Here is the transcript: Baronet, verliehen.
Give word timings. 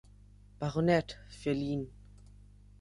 Baronet, 0.59 1.19
verliehen. 1.27 1.93